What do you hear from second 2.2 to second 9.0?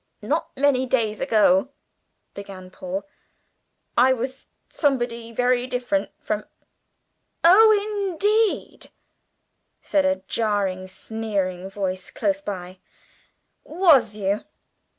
began Paul, "I was somebody very different from" "Oh, indeed,"